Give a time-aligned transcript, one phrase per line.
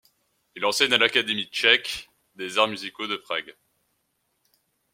[0.55, 3.55] Il enseigne à l'Académie tchèque des arts musicaux de Prague.